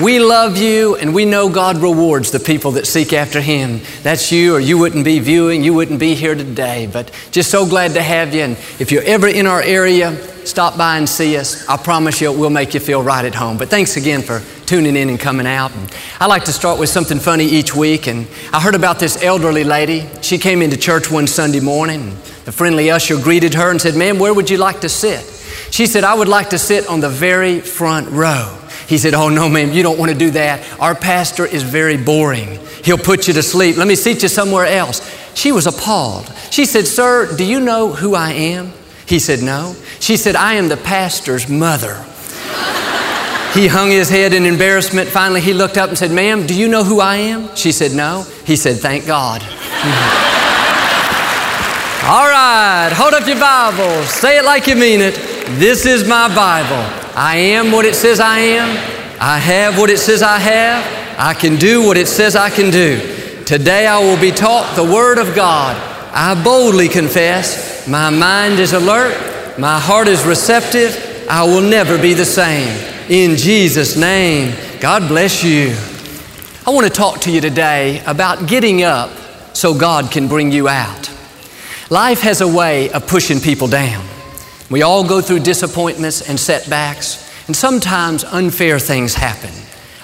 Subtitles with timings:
[0.00, 3.82] We love you and we know God rewards the people that seek after Him.
[4.02, 6.88] That's you, or you wouldn't be viewing, you wouldn't be here today.
[6.90, 8.40] But just so glad to have you.
[8.40, 11.68] And if you're ever in our area, stop by and see us.
[11.68, 13.58] I promise you, we'll make you feel right at home.
[13.58, 15.74] But thanks again for tuning in and coming out.
[15.76, 18.08] And I like to start with something funny each week.
[18.08, 20.08] And I heard about this elderly lady.
[20.22, 22.16] She came into church one Sunday morning.
[22.46, 25.20] The friendly usher greeted her and said, Ma'am, where would you like to sit?
[25.70, 28.58] She said, I would like to sit on the very front row.
[28.92, 30.78] He said, Oh, no, ma'am, you don't want to do that.
[30.78, 32.58] Our pastor is very boring.
[32.84, 33.78] He'll put you to sleep.
[33.78, 35.00] Let me seat you somewhere else.
[35.34, 36.30] She was appalled.
[36.50, 38.70] She said, Sir, do you know who I am?
[39.06, 39.74] He said, No.
[39.98, 41.94] She said, I am the pastor's mother.
[43.54, 45.08] he hung his head in embarrassment.
[45.08, 47.56] Finally, he looked up and said, Ma'am, do you know who I am?
[47.56, 48.26] She said, No.
[48.44, 49.40] He said, Thank God.
[52.04, 54.02] All right, hold up your Bible.
[54.02, 55.14] Say it like you mean it.
[55.58, 57.01] This is my Bible.
[57.14, 58.70] I am what it says I am.
[59.20, 61.18] I have what it says I have.
[61.18, 63.44] I can do what it says I can do.
[63.44, 65.76] Today I will be taught the Word of God.
[66.14, 71.26] I boldly confess my mind is alert, my heart is receptive.
[71.28, 72.68] I will never be the same.
[73.08, 75.74] In Jesus' name, God bless you.
[76.66, 79.10] I want to talk to you today about getting up
[79.52, 81.10] so God can bring you out.
[81.90, 84.04] Life has a way of pushing people down.
[84.72, 89.50] We all go through disappointments and setbacks, and sometimes unfair things happen.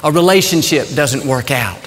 [0.04, 1.78] A relationship doesn't work out.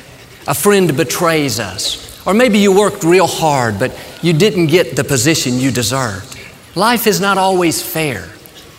[0.48, 2.26] A friend betrays us.
[2.26, 6.40] Or maybe you worked real hard, but you didn't get the position you deserved.
[6.74, 8.28] Life is not always fair.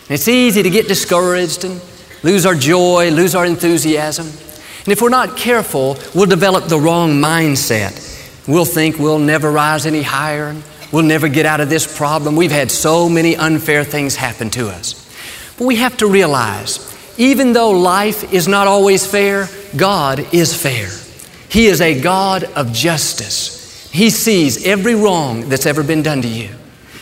[0.09, 1.81] It's easy to get discouraged and
[2.23, 4.27] lose our joy, lose our enthusiasm.
[4.27, 8.09] And if we're not careful, we'll develop the wrong mindset.
[8.49, 10.53] We'll think we'll never rise any higher.
[10.93, 12.35] We'll never get out of this problem.
[12.35, 14.93] We've had so many unfair things happen to us.
[15.57, 20.89] But we have to realize, even though life is not always fair, God is fair.
[21.49, 23.89] He is a God of justice.
[23.91, 26.49] He sees every wrong that's ever been done to you.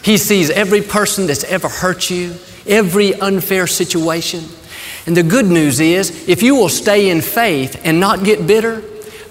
[0.02, 2.36] He sees every person that's ever hurt you,
[2.66, 4.46] every unfair situation.
[5.06, 8.82] And the good news is, if you will stay in faith and not get bitter,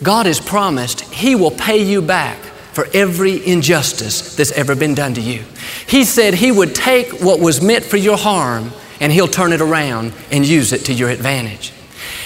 [0.03, 2.39] God has promised He will pay you back
[2.73, 5.45] for every injustice that's ever been done to you.
[5.87, 9.61] He said He would take what was meant for your harm and He'll turn it
[9.61, 11.73] around and use it to your advantage.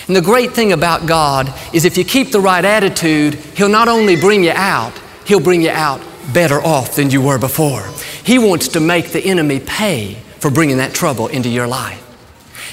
[0.07, 3.89] And the great thing about God is if you keep the right attitude, He'll not
[3.89, 4.93] only bring you out,
[5.25, 6.01] He'll bring you out
[6.33, 7.83] better off than you were before.
[8.25, 12.01] He wants to make the enemy pay for bringing that trouble into your life.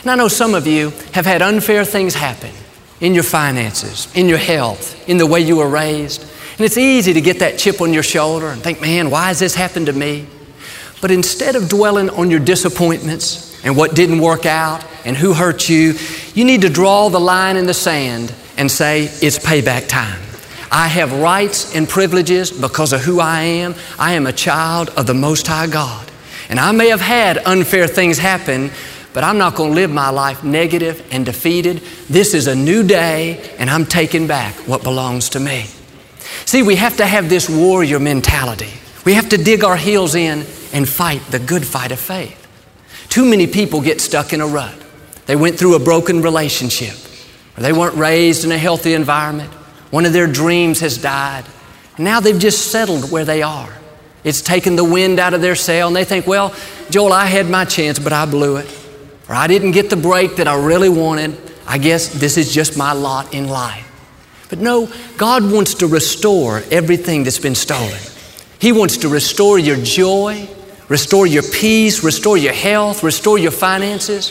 [0.02, 2.52] And I know some of you have had unfair things happen
[3.00, 6.26] in your finances, in your health, in the way you were raised.
[6.61, 9.39] And it's easy to get that chip on your shoulder and think, man, why has
[9.39, 10.27] this happened to me?
[11.01, 15.67] But instead of dwelling on your disappointments and what didn't work out and who hurt
[15.69, 15.95] you,
[16.35, 20.22] you need to draw the line in the sand and say, it's payback time.
[20.72, 23.73] I have rights and privileges because of who I am.
[23.97, 26.11] I am a child of the Most High God.
[26.47, 28.69] And I may have had unfair things happen,
[29.13, 31.78] but I'm not going to live my life negative and defeated.
[32.07, 35.66] This is a new day, and I'm taking back what belongs to me.
[36.46, 38.72] See, we have to have this warrior mentality.
[39.06, 42.38] We have to dig our heels in and fight the good fight of faith.
[43.09, 44.75] Too many people get stuck in a rut.
[45.25, 46.96] They went through a broken relationship,
[47.58, 49.52] or they weren't raised in a healthy environment.
[49.91, 51.46] One of their dreams has died.
[51.97, 53.74] Now they've just settled where they are.
[54.24, 56.56] It's taken the wind out of their sail, and they think, well,
[56.90, 58.80] Joel, I had my chance, but I blew it.
[59.28, 61.38] Or I didn't get the break that I really wanted.
[61.68, 63.91] I guess this is just my lot in life.
[64.51, 67.97] But no, God wants to restore everything that's been stolen.
[68.59, 70.47] He wants to restore your joy,
[70.90, 74.29] restore your peace, restore your health, restore your finances.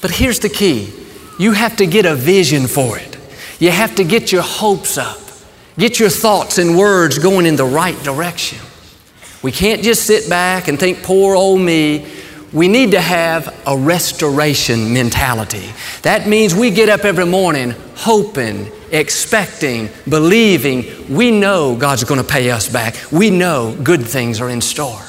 [0.00, 0.92] But here's the key
[1.40, 3.18] you have to get a vision for it.
[3.58, 5.18] You have to get your hopes up,
[5.76, 8.60] get your thoughts and words going in the right direction.
[9.42, 12.06] We can't just sit back and think, poor old me.
[12.52, 15.68] We need to have a restoration mentality.
[16.02, 22.26] That means we get up every morning hoping expecting, believing, we know God's going to
[22.26, 22.94] pay us back.
[23.12, 25.02] We know good things are in store.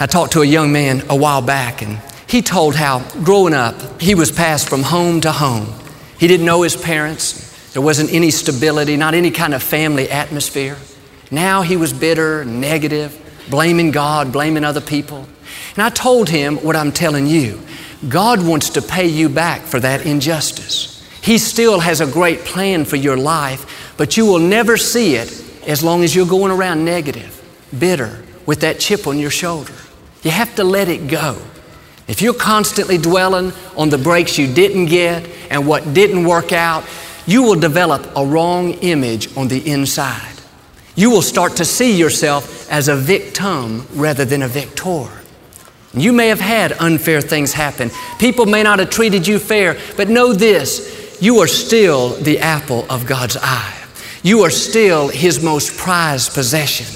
[0.00, 4.00] I talked to a young man a while back, and he told how growing up,
[4.00, 5.72] he was passed from home to home.
[6.18, 7.72] He didn't know his parents.
[7.72, 10.76] There wasn't any stability, not any kind of family atmosphere.
[11.30, 13.18] Now he was bitter, negative,
[13.48, 15.26] blaming God, blaming other people.
[15.74, 17.60] And I told him what I'm telling you
[18.08, 21.01] God wants to pay you back for that injustice.
[21.22, 25.42] He still has a great plan for your life, but you will never see it
[25.66, 27.40] as long as you're going around negative,
[27.78, 29.72] bitter, with that chip on your shoulder.
[30.22, 31.40] You have to let it go.
[32.08, 36.84] If you're constantly dwelling on the breaks you didn't get and what didn't work out,
[37.24, 40.34] you will develop a wrong image on the inside.
[40.96, 45.08] You will start to see yourself as a victim rather than a victor.
[45.94, 47.90] You may have had unfair things happen.
[48.18, 52.84] People may not have treated you fair, but know this you are still the apple
[52.90, 53.78] of God's eye.
[54.24, 56.86] You are still His most prized possession.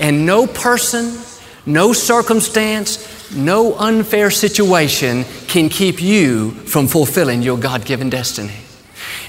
[0.00, 1.16] And no person,
[1.64, 8.56] no circumstance, no unfair situation can keep you from fulfilling your God given destiny.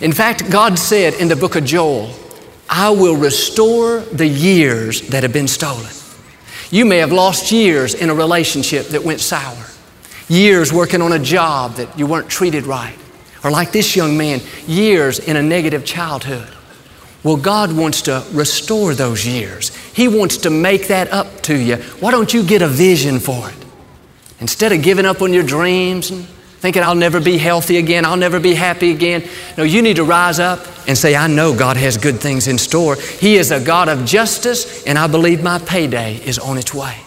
[0.02, 2.12] In fact, God said in the book of Joel,
[2.68, 5.92] I will restore the years that have been stolen.
[6.72, 9.64] You may have lost years in a relationship that went sour,
[10.28, 12.98] years working on a job that you weren't treated right,
[13.44, 16.48] or like this young man, years in a negative childhood.
[17.24, 19.76] Well, God wants to restore those years.
[19.94, 21.76] He wants to make that up to you.
[22.00, 23.56] Why don't you get a vision for it?
[24.40, 26.26] Instead of giving up on your dreams and
[26.60, 29.28] thinking, I'll never be healthy again, I'll never be happy again.
[29.58, 32.58] No, you need to rise up and say, I know God has good things in
[32.58, 32.96] store.
[32.96, 36.98] He is a God of justice, and I believe my payday is on its way.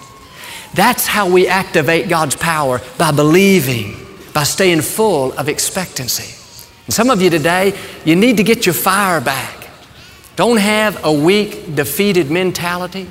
[0.74, 3.94] That's how we activate God's power by believing,
[4.32, 6.38] by staying full of expectancy.
[6.86, 9.68] And some of you today, you need to get your fire back.
[10.36, 13.08] Don't have a weak, defeated mentality.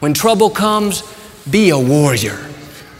[0.00, 1.02] When trouble comes,
[1.50, 2.38] be a warrior.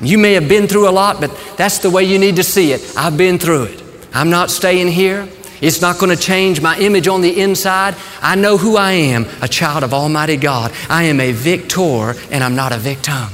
[0.01, 2.73] You may have been through a lot, but that's the way you need to see
[2.73, 2.95] it.
[2.97, 3.83] I've been through it.
[4.13, 5.29] I'm not staying here.
[5.61, 7.95] It's not going to change my image on the inside.
[8.21, 10.73] I know who I am, a child of Almighty God.
[10.89, 13.29] I am a victor and I'm not a victim.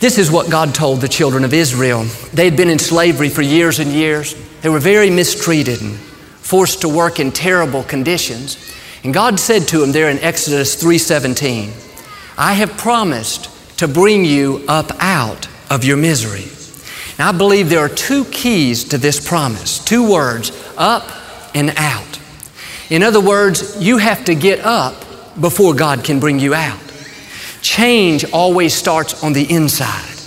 [0.00, 2.04] This is what God told the children of Israel.
[2.32, 4.34] They had been in slavery for years and years.
[4.60, 8.56] They were very mistreated and forced to work in terrible conditions.
[9.02, 11.72] And God said to them there in Exodus 3:17,
[12.36, 13.48] "I have promised
[13.78, 16.48] to bring you up out of your misery.
[17.18, 21.10] Now, I believe there are two keys to this promise two words up
[21.54, 22.18] and out.
[22.90, 25.04] In other words, you have to get up
[25.40, 26.78] before God can bring you out.
[27.68, 30.18] Change always starts on the inside.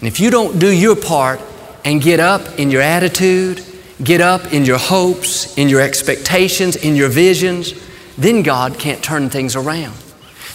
[0.00, 1.40] And if you don't do your part
[1.82, 3.64] and get up in your attitude,
[4.02, 7.72] get up in your hopes, in your expectations, in your visions,
[8.18, 9.96] then God can't turn things around.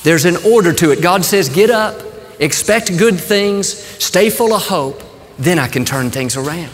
[0.04, 1.02] There's an order to it.
[1.02, 2.00] God says, get up,
[2.40, 5.02] expect good things, stay full of hope,
[5.40, 6.72] then I can turn things around.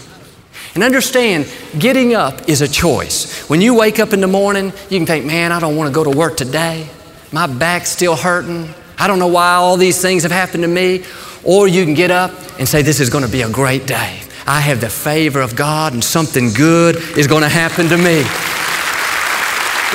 [0.74, 1.50] And understand,
[1.80, 3.48] getting up is a choice.
[3.50, 5.94] When you wake up in the morning, you can think, man, I don't want to
[5.94, 6.90] go to work today.
[7.32, 8.74] My back's still hurting.
[8.98, 11.04] I don't know why all these things have happened to me.
[11.44, 14.20] Or you can get up and say, this is going to be a great day.
[14.48, 18.24] I have the favor of God and something good is going to happen to me.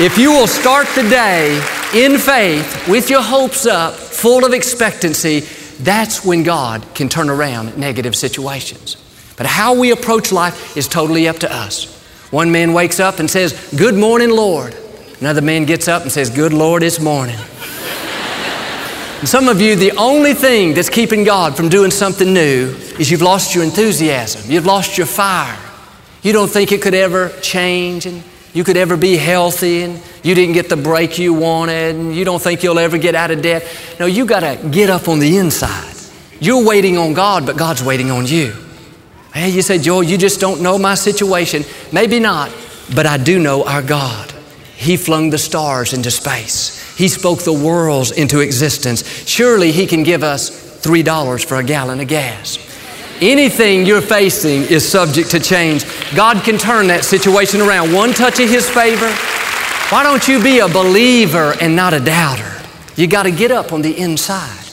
[0.04, 1.56] If you will start the day
[1.94, 5.40] in faith with your hopes up, full of expectancy,
[5.80, 8.96] that's when God can turn around negative situations.
[9.36, 11.96] But how we approach life is totally up to us.
[12.30, 14.76] One man wakes up and says, Good morning, Lord.
[15.20, 17.38] Another man gets up and says, Good Lord, it's morning.
[19.20, 23.10] And some of you, the only thing that's keeping God from doing something new is
[23.10, 25.58] you've lost your enthusiasm, you've lost your fire.
[26.22, 28.22] You don't think it could ever change and
[28.54, 32.24] you could ever be healthy and you didn't get the break you wanted and you
[32.24, 33.66] don't think you'll ever get out of debt.
[34.00, 35.94] No, you got to get up on the inside.
[36.40, 38.54] You're waiting on God, but God's waiting on you.
[39.34, 41.64] Hey, you say, Joel, you just don't know my situation.
[41.92, 42.50] Maybe not,
[42.94, 44.32] but I do know our God.
[44.76, 46.79] He flung the stars into space.
[47.00, 49.26] He spoke the worlds into existence.
[49.26, 52.58] Surely He can give us $3 for a gallon of gas.
[53.22, 55.86] Anything you're facing is subject to change.
[56.14, 57.94] God can turn that situation around.
[57.94, 59.10] One touch of His favor.
[59.88, 62.52] Why don't you be a believer and not a doubter?
[62.96, 64.68] You got to get up on the inside.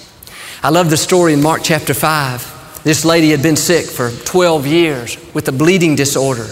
[0.61, 2.81] I love the story in Mark chapter 5.
[2.83, 6.47] This lady had been sick for 12 years with a bleeding disorder.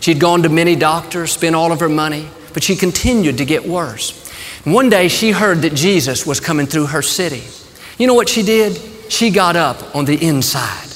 [0.00, 3.68] She'd gone to many doctors, spent all of her money, but she continued to get
[3.68, 4.24] worse.
[4.72, 7.42] One day she heard that Jesus was coming through her city.
[7.96, 8.78] You know what she did?
[9.10, 10.88] She got up on the inside.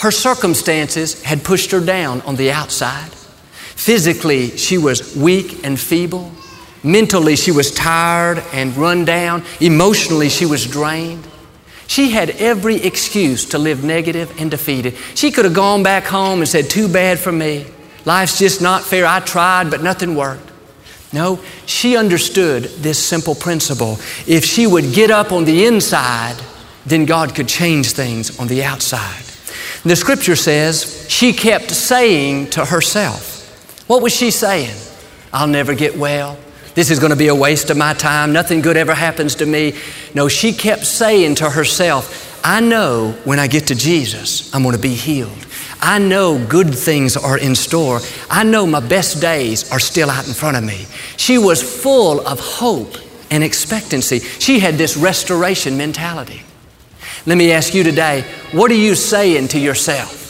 [0.00, 3.10] Her circumstances had pushed her down on the outside.
[3.74, 6.30] Physically, she was weak and feeble.
[6.82, 9.42] Mentally, she was tired and run down.
[9.58, 11.26] Emotionally, she was drained.
[11.86, 14.94] She had every excuse to live negative and defeated.
[15.14, 17.64] She could have gone back home and said, Too bad for me.
[18.04, 19.06] Life's just not fair.
[19.06, 20.47] I tried, but nothing worked.
[21.12, 23.98] No, she understood this simple principle.
[24.26, 26.36] If she would get up on the inside,
[26.84, 29.22] then God could change things on the outside.
[29.84, 34.76] The scripture says she kept saying to herself, What was she saying?
[35.32, 36.36] I'll never get well.
[36.74, 38.32] This is going to be a waste of my time.
[38.32, 39.74] Nothing good ever happens to me.
[40.14, 44.76] No, she kept saying to herself, I know when I get to Jesus, I'm going
[44.76, 45.46] to be healed.
[45.80, 48.00] I know good things are in store.
[48.30, 50.86] I know my best days are still out in front of me.
[51.16, 52.96] She was full of hope
[53.30, 54.18] and expectancy.
[54.18, 56.42] She had this restoration mentality.
[57.26, 60.26] Let me ask you today what are you saying to yourself?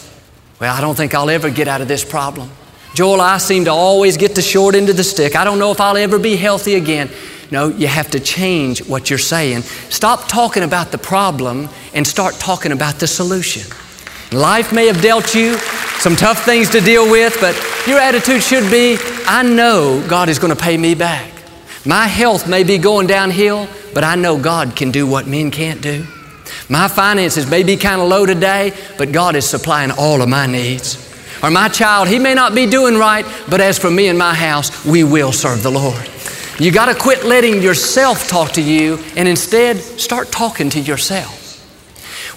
[0.61, 2.51] Well, I don't think I'll ever get out of this problem.
[2.95, 5.37] Joel, I seem to always get the short end of the stick.
[5.37, 7.11] I don't know if I'll ever be healthy again.
[7.51, 9.63] No, you have to change what you're saying.
[9.63, 13.71] Stop talking about the problem and start talking about the solution.
[14.33, 15.57] Life may have dealt you
[16.01, 17.55] some tough things to deal with, but
[17.87, 21.33] your attitude should be I know God is going to pay me back.
[21.87, 25.81] My health may be going downhill, but I know God can do what men can't
[25.81, 26.07] do.
[26.69, 30.47] My finances may be kind of low today, but God is supplying all of my
[30.47, 31.05] needs.
[31.43, 34.35] Or my child, he may not be doing right, but as for me and my
[34.35, 36.09] house, we will serve the Lord.
[36.59, 41.38] You got to quit letting yourself talk to you and instead start talking to yourself.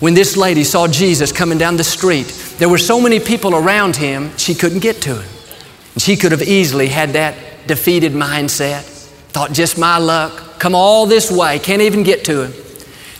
[0.01, 2.25] When this lady saw Jesus coming down the street,
[2.57, 5.29] there were so many people around him, she couldn't get to him.
[5.93, 7.35] And she could have easily had that
[7.67, 8.81] defeated mindset,
[9.29, 12.53] thought, just my luck, come all this way, can't even get to him.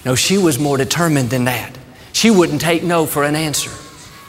[0.06, 1.78] No, she was more determined than that.
[2.14, 3.70] She wouldn't take no for an answer.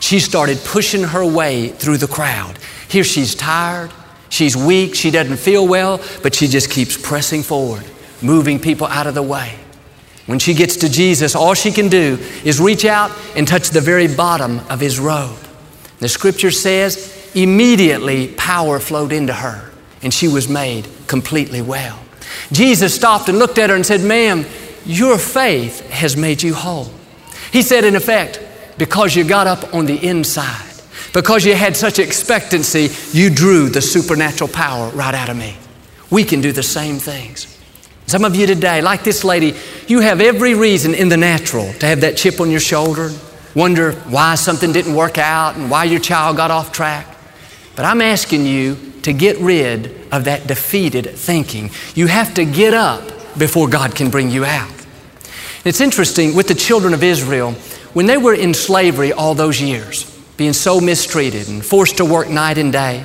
[0.01, 2.59] She started pushing her way through the crowd.
[2.87, 3.91] Here she's tired,
[4.29, 7.87] she's weak, she doesn't feel well, but she just keeps pressing forward,
[8.21, 9.59] moving people out of the way.
[10.27, 13.81] When she gets to Jesus, all she can do is reach out and touch the
[13.81, 15.39] very bottom of his robe.
[15.99, 19.71] The scripture says, immediately power flowed into her
[20.03, 21.99] and she was made completely well.
[22.51, 24.45] Jesus stopped and looked at her and said, Ma'am,
[24.85, 26.91] your faith has made you whole.
[27.53, 28.41] He said, in effect,
[28.79, 30.71] because you got up on the inside,
[31.13, 35.57] because you had such expectancy, you drew the supernatural power right out of me.
[36.11, 37.62] We can do the same things.
[38.07, 39.55] Some of you today, like this lady,
[39.87, 43.11] you have every reason in the natural to have that chip on your shoulder,
[43.55, 47.07] wonder why something didn't work out and why your child got off track.
[47.75, 51.71] But I'm asking you to get rid of that defeated thinking.
[51.95, 53.03] You have to get up
[53.39, 54.71] before God can bring you out.
[55.65, 57.53] It's interesting with the children of Israel,
[57.93, 60.05] when they were in slavery all those years,
[60.37, 63.05] being so mistreated and forced to work night and day,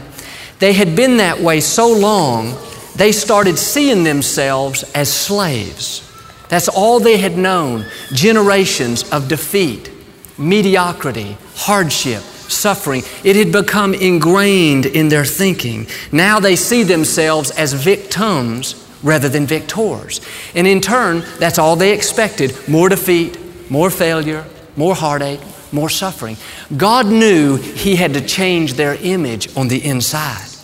[0.60, 2.58] they had been that way so long
[2.98, 6.04] they started seeing themselves as slaves.
[6.50, 9.92] That's all they had known generations of defeat,
[10.38, 13.04] mediocrity, hardship, suffering.
[13.24, 15.88] It had become ingrained in their thinking.
[16.12, 20.22] Now they see themselves as victims rather than victors.
[20.56, 23.38] And in turn, that's all they expected more defeat,
[23.70, 26.38] more failure, more heartache, more suffering.
[26.76, 30.57] God knew He had to change their image on the inside.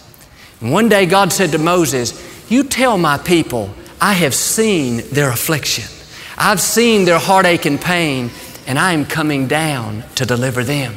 [0.64, 2.14] One day God said to Moses,
[2.50, 5.84] You tell my people, I have seen their affliction.
[6.38, 8.32] I've seen their heartache and pain,
[8.66, 10.96] and I am coming down to deliver them.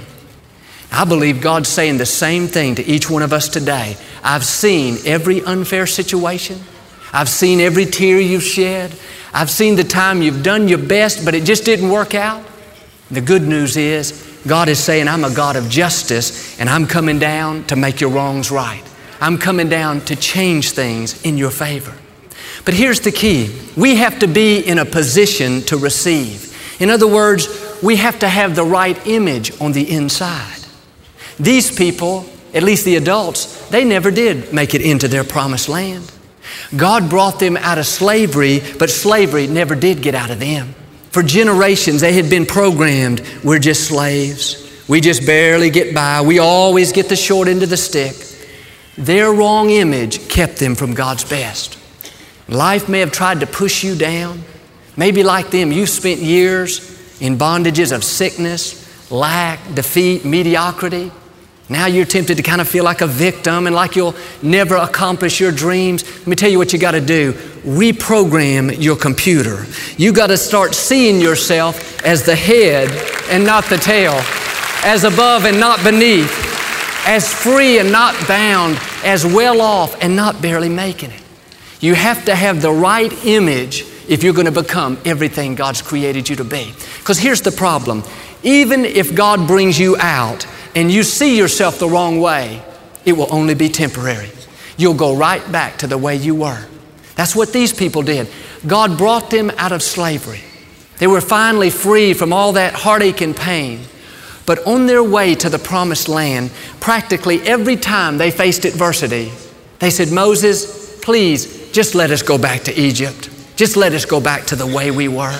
[0.93, 3.97] I believe God's saying the same thing to each one of us today.
[4.23, 6.61] I've seen every unfair situation.
[7.13, 8.95] I've seen every tear you've shed.
[9.35, 12.45] I've seen the time you've done your best, but it just didn't work out.
[13.11, 17.19] The good news is, God is saying, I'm a God of justice, and I'm coming
[17.19, 18.85] down to make your wrongs right.
[19.21, 21.95] I'm coming down to change things in your favor.
[22.65, 26.53] But here's the key we have to be in a position to receive.
[26.81, 27.49] In other words,
[27.83, 30.65] we have to have the right image on the inside.
[31.39, 36.11] These people, at least the adults, they never did make it into their promised land.
[36.75, 40.75] God brought them out of slavery, but slavery never did get out of them.
[41.11, 44.63] For generations, they had been programmed we're just slaves.
[44.89, 46.21] We just barely get by.
[46.21, 48.15] We always get the short end of the stick.
[48.99, 51.79] Their wrong image kept them from God's best.
[52.49, 54.43] Life may have tried to push you down.
[54.97, 61.11] Maybe like them, you've spent years in bondages of sickness, lack, defeat, mediocrity.
[61.69, 65.41] Now you're tempted to kind of feel like a victim and like you'll never accomplish
[65.41, 66.05] your dreams.
[66.19, 67.33] Let me tell you what you got to do
[67.67, 69.67] reprogram your computer.
[69.99, 72.88] You got to start seeing yourself as the head
[73.29, 74.12] and not the tail,
[74.85, 76.46] as above and not beneath,
[77.07, 81.23] as free and not bound, as well off and not barely making it.
[81.81, 86.29] You have to have the right image if you're going to become everything God's created
[86.29, 86.73] you to be.
[86.99, 88.03] Because here's the problem
[88.43, 92.63] even if God brings you out and you see yourself the wrong way,
[93.05, 94.31] it will only be temporary.
[94.77, 96.67] you'll go right back to the way you were.
[97.15, 98.29] That's what these people did.
[98.67, 100.43] God brought them out of slavery.
[100.99, 103.81] They were finally free from all that heartache and pain.
[104.47, 109.33] But on their way to the promised land, practically every time they faced adversity,
[109.81, 113.29] they said, Moses, please just let us go back to Egypt.
[113.57, 115.38] Just let us go back to the way we were.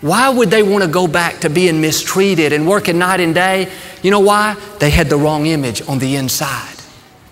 [0.00, 3.70] Why would they want to go back to being mistreated and working night and day?
[4.02, 4.56] You know why?
[4.78, 6.76] They had the wrong image on the inside.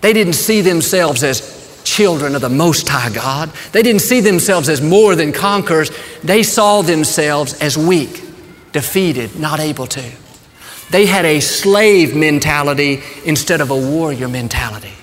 [0.01, 3.51] They didn't see themselves as children of the Most High God.
[3.71, 5.91] They didn't see themselves as more than conquerors.
[6.23, 8.23] They saw themselves as weak,
[8.71, 10.11] defeated, not able to.
[10.91, 14.93] They had a slave mentality instead of a warrior mentality.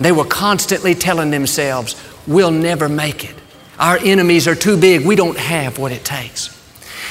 [0.00, 3.34] They were constantly telling themselves, We'll never make it.
[3.78, 5.06] Our enemies are too big.
[5.06, 6.54] We don't have what it takes.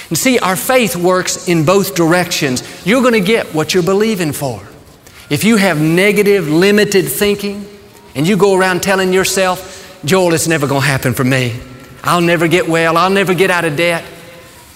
[0.09, 2.85] And see, our faith works in both directions.
[2.85, 4.61] You're going to get what you're believing for.
[5.29, 7.65] If you have negative, limited thinking,
[8.15, 11.59] and you go around telling yourself, Joel, it's never going to happen for me.
[12.03, 12.95] I'll never get well.
[12.95, 14.05] I'll never get out of debt.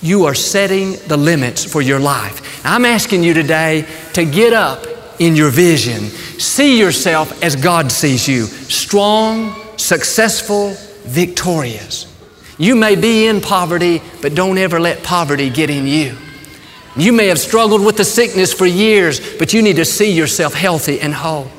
[0.02, 2.51] You are setting the limits for your life.
[2.64, 4.86] I'm asking you today to get up
[5.20, 6.06] in your vision.
[6.40, 12.08] See yourself as God sees you strong, successful, victorious.
[12.58, 16.16] You may be in poverty, but don't ever let poverty get in you.
[16.96, 20.54] You may have struggled with the sickness for years, but you need to see yourself
[20.54, 21.50] healthy and whole.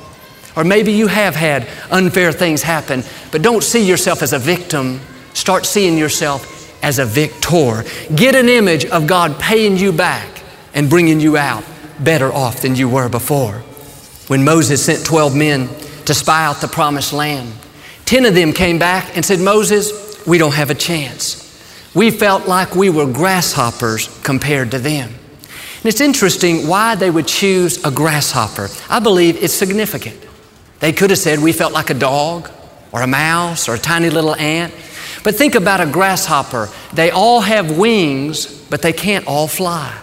[0.55, 5.01] Or maybe you have had unfair things happen, but don't see yourself as a victim.
[5.33, 7.83] Start seeing yourself as a victor.
[8.15, 10.32] Get an image of God paying you back
[10.73, 11.63] and bringing you out
[11.99, 13.63] better off than you were before.
[14.27, 15.67] When Moses sent 12 men
[16.05, 17.53] to spy out the promised land,
[18.05, 21.39] 10 of them came back and said, Moses, we don't have a chance.
[21.93, 25.09] We felt like we were grasshoppers compared to them.
[25.09, 28.69] And it's interesting why they would choose a grasshopper.
[28.89, 30.17] I believe it's significant.
[30.79, 32.49] They could have said we felt like a dog
[32.91, 34.73] or a mouse or a tiny little ant.
[35.23, 36.69] But think about a grasshopper.
[36.93, 39.97] They all have wings, but they can't all fly.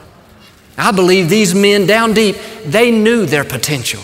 [0.80, 4.02] I believe these men down deep, they knew their potential.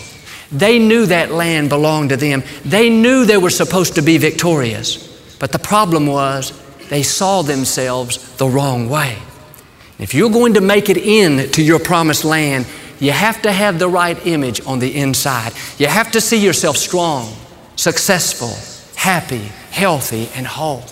[0.51, 2.43] They knew that land belonged to them.
[2.63, 5.07] They knew they were supposed to be victorious.
[5.39, 6.53] But the problem was
[6.89, 9.17] they saw themselves the wrong way.
[9.99, 12.67] If you're going to make it in to your promised land,
[12.99, 15.53] you have to have the right image on the inside.
[15.77, 17.33] You have to see yourself strong,
[17.75, 18.55] successful,
[18.95, 20.83] happy, healthy, and whole.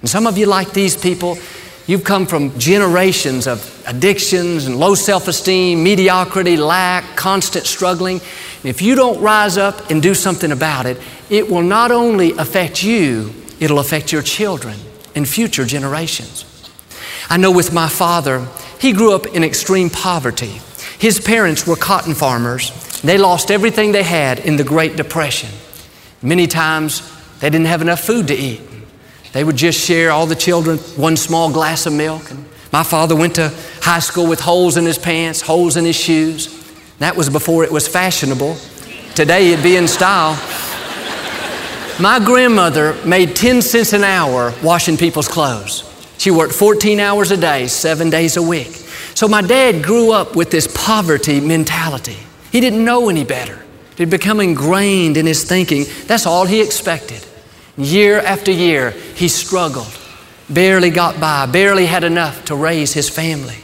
[0.00, 1.38] And some of you, like these people,
[1.88, 8.20] you've come from generations of addictions and low self esteem, mediocrity, lack, constant struggling.
[8.20, 12.32] And if you don't rise up and do something about it, it will not only
[12.32, 14.76] affect you, it'll affect your children
[15.16, 16.44] and future generations.
[17.28, 18.46] I know with my father,
[18.78, 20.60] he grew up in extreme poverty.
[20.98, 23.00] His parents were cotton farmers.
[23.02, 25.50] They lost everything they had in the Great Depression.
[26.22, 27.02] Many times
[27.40, 28.60] they didn't have enough food to eat.
[29.32, 32.30] They would just share all the children one small glass of milk.
[32.30, 35.96] And my father went to high school with holes in his pants, holes in his
[35.96, 36.54] shoes.
[36.98, 38.56] That was before it was fashionable.
[39.14, 40.34] Today it'd be in style.
[42.00, 45.84] My grandmother made 10 cents an hour washing people's clothes.
[46.18, 48.68] She worked 14 hours a day, seven days a week.
[49.14, 52.16] So my dad grew up with this poverty mentality.
[52.52, 53.64] He didn't know any better.
[53.92, 55.86] It had become ingrained in his thinking.
[56.06, 57.24] That's all he expected.
[57.78, 59.96] Year after year, he struggled,
[60.50, 63.58] barely got by, barely had enough to raise his family.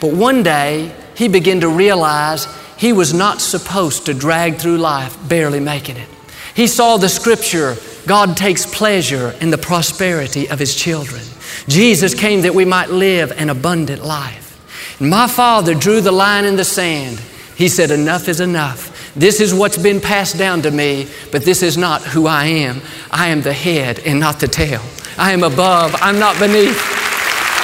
[0.00, 2.46] But one day, he began to realize
[2.78, 6.08] he was not supposed to drag through life barely making it.
[6.54, 11.22] He saw the scripture God takes pleasure in the prosperity of his children.
[11.68, 14.96] Jesus came that we might live an abundant life.
[15.00, 17.20] And my father drew the line in the sand.
[17.56, 18.99] He said, Enough is enough.
[19.16, 22.80] This is what's been passed down to me, but this is not who I am.
[23.10, 24.82] I am the head and not the tail.
[25.18, 26.80] I am above, I'm not beneath.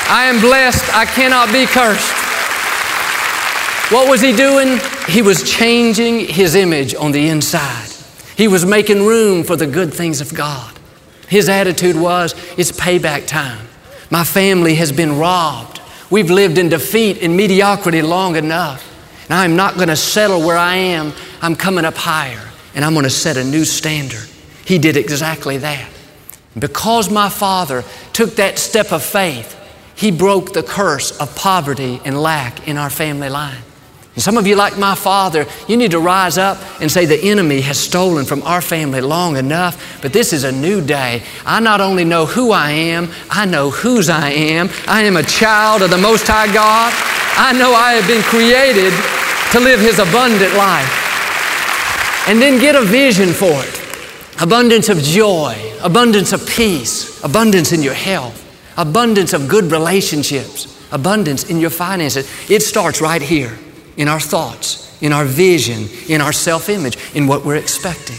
[0.08, 2.12] I am blessed, I cannot be cursed.
[3.92, 4.80] What was he doing?
[5.08, 7.88] He was changing his image on the inside.
[8.36, 10.76] He was making room for the good things of God.
[11.28, 13.66] His attitude was, it's payback time.
[14.10, 15.80] My family has been robbed.
[16.10, 18.92] We've lived in defeat and mediocrity long enough.
[19.24, 21.12] And I'm not going to settle where I am.
[21.40, 24.28] I'm coming up higher and I'm going to set a new standard.
[24.64, 25.88] He did exactly that.
[26.58, 29.54] Because my father took that step of faith,
[29.94, 33.62] he broke the curse of poverty and lack in our family line.
[34.14, 37.22] And some of you, like my father, you need to rise up and say, The
[37.28, 41.22] enemy has stolen from our family long enough, but this is a new day.
[41.44, 44.70] I not only know who I am, I know whose I am.
[44.88, 46.92] I am a child of the Most High God.
[47.38, 48.92] I know I have been created
[49.52, 51.05] to live His abundant life.
[52.26, 53.82] And then get a vision for it.
[54.40, 58.42] abundance of joy, abundance of peace, abundance in your health,
[58.76, 62.28] abundance of good relationships, abundance in your finances.
[62.50, 63.58] It starts right here
[63.96, 68.16] in our thoughts, in our vision, in our self image, in what we're expecting.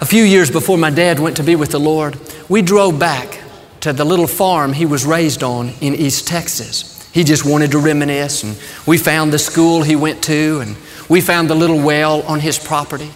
[0.00, 3.40] A few years before my dad went to be with the Lord, we drove back
[3.80, 6.90] to the little farm he was raised on in East Texas.
[7.12, 10.76] He just wanted to reminisce, and we found the school he went to, and
[11.08, 13.10] we found the little well on his property.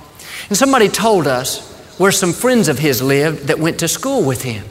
[0.48, 4.42] And somebody told us where some friends of his lived that went to school with
[4.42, 4.64] him.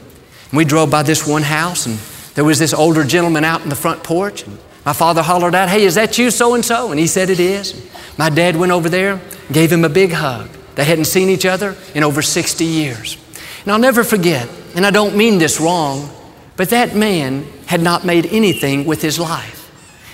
[0.51, 1.97] And we drove by this one house, and
[2.35, 4.43] there was this older gentleman out in the front porch.
[4.43, 6.91] And my father hollered out, Hey, is that you so and so?
[6.91, 7.73] And he said, It is.
[7.73, 9.19] And my dad went over there,
[9.51, 10.49] gave him a big hug.
[10.75, 13.17] They hadn't seen each other in over 60 years.
[13.63, 16.09] And I'll never forget, and I don't mean this wrong,
[16.55, 19.66] but that man had not made anything with his life.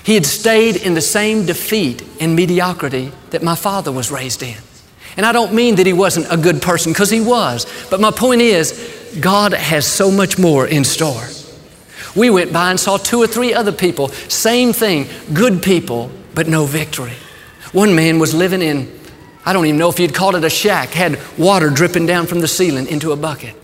[0.03, 4.57] He had stayed in the same defeat and mediocrity that my father was raised in.
[5.15, 7.65] And I don't mean that he wasn't a good person, because he was.
[7.89, 11.23] But my point is, God has so much more in store.
[12.15, 16.47] We went by and saw two or three other people, same thing, good people, but
[16.47, 17.13] no victory.
[17.71, 18.91] One man was living in,
[19.45, 22.39] I don't even know if he'd called it a shack, had water dripping down from
[22.39, 23.55] the ceiling into a bucket.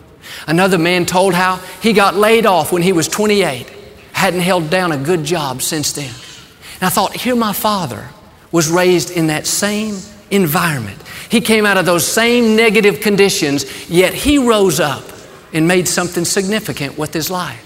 [0.47, 3.67] Another man told how he got laid off when he was 28,
[4.13, 6.13] hadn't held down a good job since then.
[6.79, 8.09] And I thought, here my father
[8.51, 9.97] was raised in that same
[10.31, 11.01] environment.
[11.29, 15.03] He came out of those same negative conditions, yet he rose up
[15.53, 17.65] and made something significant with his life.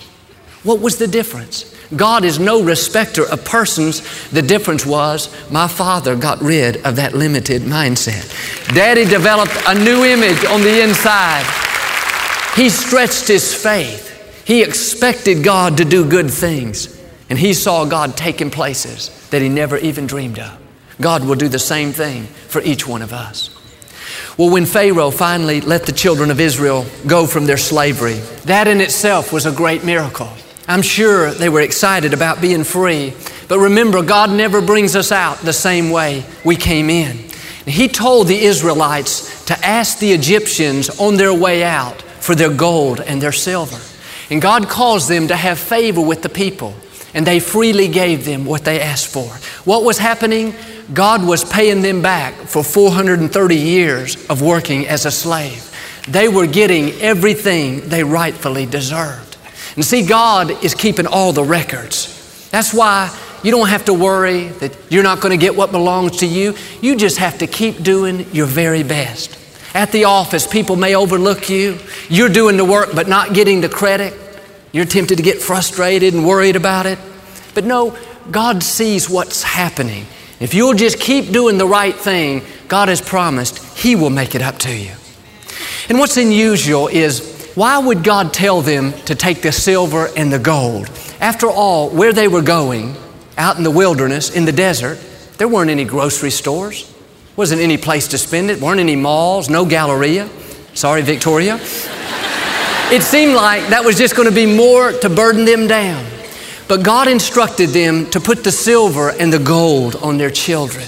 [0.64, 1.70] What was the difference?
[1.96, 4.30] God is no respecter of persons.
[4.30, 8.28] The difference was my father got rid of that limited mindset.
[8.74, 11.46] Daddy developed a new image on the inside.
[12.56, 14.12] He stretched his faith.
[14.46, 16.93] He expected God to do good things.
[17.34, 20.56] And he saw God taking places that he never even dreamed of.
[21.02, 23.50] God will do the same thing for each one of us.
[24.38, 28.80] Well, when Pharaoh finally let the children of Israel go from their slavery, that in
[28.82, 30.30] itself was a great miracle.
[30.68, 33.16] I'm sure they were excited about being free.
[33.48, 37.18] But remember, God never brings us out the same way we came in.
[37.66, 43.02] He told the Israelites to ask the Egyptians on their way out for their gold
[43.02, 43.80] and their silver.
[44.30, 46.76] And God caused them to have favor with the people,
[47.14, 49.28] and they freely gave them what they asked for.
[49.66, 50.54] What was happening?
[50.94, 55.70] God was paying them back for 430 years of working as a slave.
[56.08, 59.38] They were getting everything they rightfully deserved.
[59.76, 62.50] And see, God is keeping all the records.
[62.52, 66.18] That's why you don't have to worry that you're not going to get what belongs
[66.18, 66.56] to you.
[66.82, 69.40] You just have to keep doing your very best.
[69.74, 71.80] At the office, people may overlook you.
[72.08, 74.14] You're doing the work but not getting the credit.
[74.74, 77.00] You're tempted to get frustrated and worried about it.
[77.54, 77.96] But no,
[78.32, 80.06] God sees what's happening.
[80.40, 84.42] If you'll just keep doing the right thing, God has promised He will make it
[84.42, 84.92] up to you.
[85.90, 90.40] And what's unusual is why would God tell them to take the silver and the
[90.40, 90.90] gold?
[91.22, 92.96] After all, where they were going,
[93.38, 95.00] out in the wilderness, in the desert,
[95.38, 96.92] there weren't any grocery stores.
[97.36, 98.60] Wasn't any place to spend it.
[98.60, 100.30] Weren't any malls, no Galleria.
[100.74, 101.60] Sorry, Victoria.
[102.94, 106.06] It seemed like that was just going to be more to burden them down.
[106.68, 110.86] But God instructed them to put the silver and the gold on their children.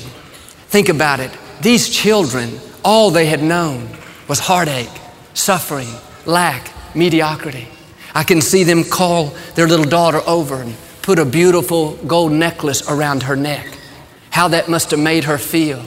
[0.68, 1.32] Think about it.
[1.62, 3.90] These children, all they had known
[4.28, 4.92] was heartache,
[5.34, 5.88] suffering,
[6.28, 7.68] lack, mediocrity.
[8.14, 12.88] I can see them call their little daughter over and put a beautiful gold necklace
[12.88, 13.66] around her neck.
[14.30, 15.84] How that must have made her feel.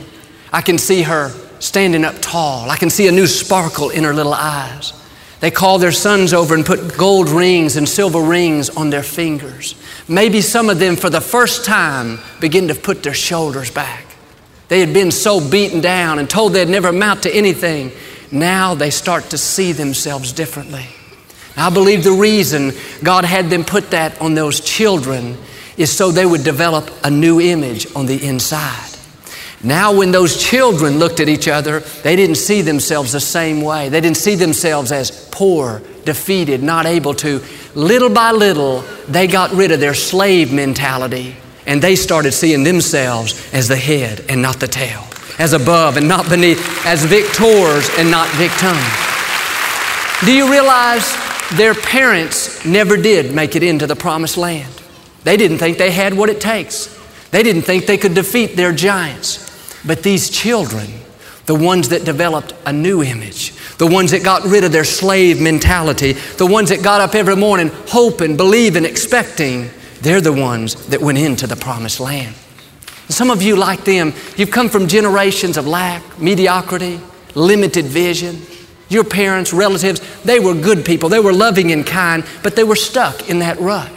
[0.52, 1.28] I can see her
[1.61, 2.70] standing up tall.
[2.70, 4.94] I can see a new sparkle in her little eyes.
[5.40, 9.77] They call their sons over and put gold rings and silver rings on their fingers.
[10.09, 14.05] Maybe some of them, for the first time, begin to put their shoulders back.
[14.66, 17.92] They had been so beaten down and told they'd never amount to anything.
[18.33, 20.87] Now they start to see themselves differently.
[21.57, 22.72] I believe the reason
[23.03, 25.37] God had them put that on those children
[25.77, 28.97] is so they would develop a new image on the inside.
[29.62, 33.88] Now, when those children looked at each other, they didn't see themselves the same way.
[33.88, 37.42] They didn't see themselves as poor, defeated, not able to.
[37.75, 41.37] Little by little, they got rid of their slave mentality
[41.68, 45.05] and they started seeing themselves as the head and not the tail,
[45.38, 48.81] as above and not beneath, as victors and not victims.
[50.25, 51.14] Do you realize
[51.57, 54.73] their parents never did make it into the promised land?
[55.25, 56.99] They didn't think they had what it takes.
[57.31, 59.47] They didn't think they could defeat their giants.
[59.86, 60.86] But these children,
[61.46, 65.40] the ones that developed a new image, the ones that got rid of their slave
[65.40, 69.70] mentality, the ones that got up every morning hoping, believing, expecting,
[70.02, 72.34] they're the ones that went into the promised land.
[73.08, 77.00] Some of you, like them, you've come from generations of lack, mediocrity,
[77.34, 78.42] limited vision.
[78.90, 81.08] Your parents, relatives, they were good people.
[81.08, 83.90] They were loving and kind, but they were stuck in that rut.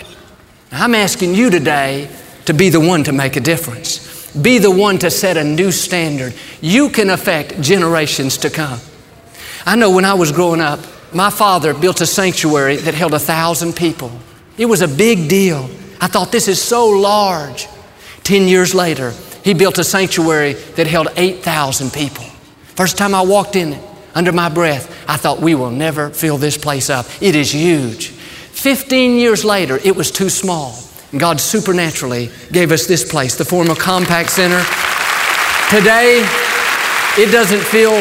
[0.71, 2.09] Now, I'm asking you today
[2.45, 4.20] to be the one to make a difference.
[4.39, 6.33] Be the one to set a new standard.
[6.61, 8.79] You can affect generations to come.
[9.65, 10.79] I know when I was growing up,
[11.13, 14.11] my father built a sanctuary that held a thousand people.
[14.57, 15.69] It was a big deal.
[15.99, 17.67] I thought this is so large.
[18.23, 19.13] Ten years later,
[19.43, 22.23] he built a sanctuary that held 8,000 people.
[22.75, 26.37] First time I walked in it, under my breath, I thought we will never fill
[26.37, 27.05] this place up.
[27.21, 28.09] It is huge.
[28.09, 30.77] 15 years later, it was too small.
[31.17, 34.63] God supernaturally gave us this place, the former Compaq Center.
[35.69, 36.23] Today,
[37.17, 37.91] it doesn't feel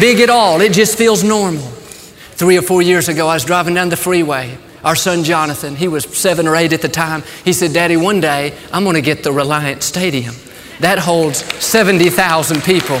[0.00, 1.62] big at all, it just feels normal.
[1.62, 4.56] Three or four years ago, I was driving down the freeway.
[4.84, 8.20] Our son Jonathan, he was seven or eight at the time, he said, Daddy, one
[8.20, 10.34] day I'm going to get the Reliant Stadium.
[10.78, 12.98] That holds 70,000 people.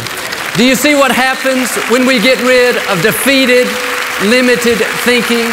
[0.56, 3.66] Do you see what happens when we get rid of defeated,
[4.28, 5.48] limited thinking?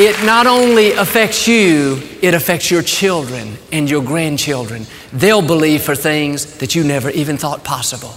[0.00, 4.86] It not only affects you, it affects your children and your grandchildren.
[5.12, 8.12] They'll believe for things that you never even thought possible.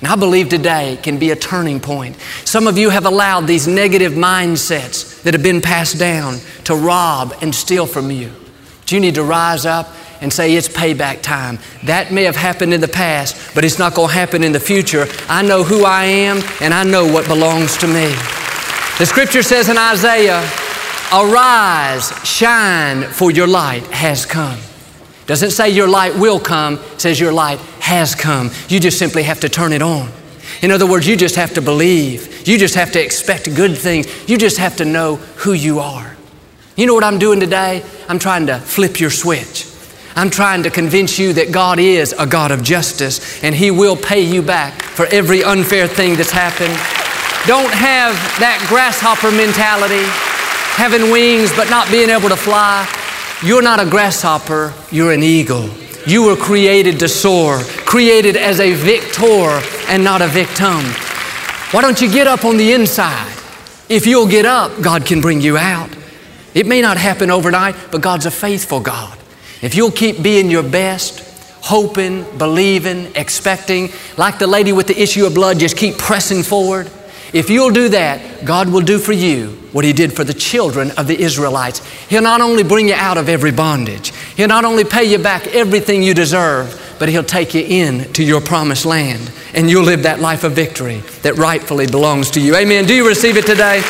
[0.00, 2.16] And I believe today can be a turning point.
[2.44, 7.34] Some of you have allowed these negative mindsets that have been passed down to rob
[7.40, 8.30] and steal from you.
[8.80, 9.88] But you need to rise up
[10.20, 11.58] and say it's payback time.
[11.84, 14.60] That may have happened in the past, but it's not going to happen in the
[14.60, 15.06] future.
[15.26, 18.14] I know who I am and I know what belongs to me.
[18.98, 20.46] The scripture says in Isaiah,
[21.12, 24.58] Arise, shine, for your light has come.
[25.26, 28.50] Doesn't say your light will come, says your light has come.
[28.68, 30.10] You just simply have to turn it on.
[30.60, 32.46] In other words, you just have to believe.
[32.46, 34.06] You just have to expect good things.
[34.28, 36.14] You just have to know who you are.
[36.76, 37.82] You know what I'm doing today?
[38.06, 39.66] I'm trying to flip your switch.
[40.14, 43.96] I'm trying to convince you that God is a God of justice and He will
[43.96, 46.74] pay you back for every unfair thing that's happened.
[47.46, 50.04] Don't have that grasshopper mentality
[50.78, 52.88] having wings but not being able to fly.
[53.44, 55.68] You're not a grasshopper, you're an eagle.
[56.06, 60.84] You were created to soar, created as a victor and not a victim.
[61.72, 63.34] Why don't you get up on the inside?
[63.88, 65.90] If you'll get up, God can bring you out.
[66.54, 69.18] It may not happen overnight, but God's a faithful God.
[69.60, 71.20] If you'll keep being your best,
[71.60, 76.88] hoping, believing, expecting, like the lady with the issue of blood, just keep pressing forward,
[77.32, 80.90] if you'll do that, God will do for you what He did for the children
[80.92, 81.86] of the Israelites.
[82.08, 85.46] He'll not only bring you out of every bondage, He'll not only pay you back
[85.48, 90.02] everything you deserve, but He'll take you in to your promised land and you'll live
[90.02, 92.54] that life of victory that rightfully belongs to you.
[92.56, 92.86] Amen.
[92.86, 93.82] Do you receive it today?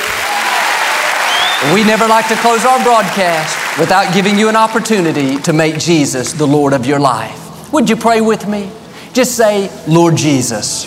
[1.75, 6.33] We never like to close our broadcast without giving you an opportunity to make Jesus
[6.33, 7.73] the Lord of your life.
[7.73, 8.71] Would you pray with me?
[9.13, 10.87] Just say, Lord Jesus,